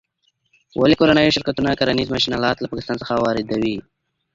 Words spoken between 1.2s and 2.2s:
شرکتونه کرنیز